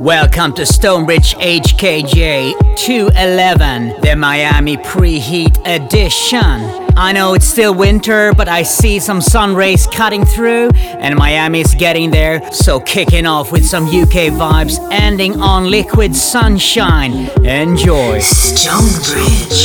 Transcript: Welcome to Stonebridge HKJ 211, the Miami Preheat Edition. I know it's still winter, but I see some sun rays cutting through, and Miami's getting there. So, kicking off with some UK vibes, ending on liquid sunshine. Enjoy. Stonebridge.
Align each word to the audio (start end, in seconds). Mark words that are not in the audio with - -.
Welcome 0.00 0.54
to 0.54 0.64
Stonebridge 0.64 1.34
HKJ 1.34 2.74
211, 2.78 4.00
the 4.00 4.16
Miami 4.16 4.78
Preheat 4.78 5.60
Edition. 5.66 6.88
I 6.96 7.12
know 7.12 7.34
it's 7.34 7.44
still 7.44 7.74
winter, 7.74 8.32
but 8.32 8.48
I 8.48 8.62
see 8.62 8.98
some 8.98 9.20
sun 9.20 9.54
rays 9.54 9.86
cutting 9.86 10.24
through, 10.24 10.70
and 10.74 11.14
Miami's 11.16 11.74
getting 11.74 12.10
there. 12.10 12.50
So, 12.50 12.80
kicking 12.80 13.26
off 13.26 13.52
with 13.52 13.66
some 13.66 13.84
UK 13.84 14.32
vibes, 14.32 14.78
ending 14.90 15.38
on 15.38 15.70
liquid 15.70 16.16
sunshine. 16.16 17.28
Enjoy. 17.44 18.20
Stonebridge. 18.20 19.60